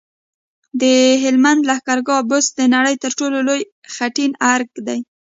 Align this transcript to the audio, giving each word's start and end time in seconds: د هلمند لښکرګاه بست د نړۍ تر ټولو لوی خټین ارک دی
د 0.81 0.83
هلمند 1.23 1.61
لښکرګاه 1.69 2.25
بست 2.29 2.51
د 2.55 2.61
نړۍ 2.75 2.95
تر 3.03 3.11
ټولو 3.19 3.37
لوی 3.47 3.61
خټین 3.95 4.31
ارک 4.53 4.69
دی 4.87 4.99